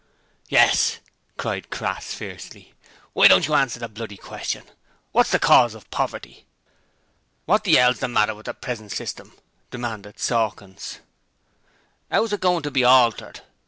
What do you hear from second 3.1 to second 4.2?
'Why don't you answer the bloody